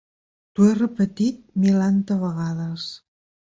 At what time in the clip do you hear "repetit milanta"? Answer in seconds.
0.79-2.19